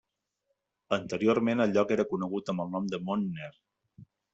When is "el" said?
1.67-1.77, 2.67-2.77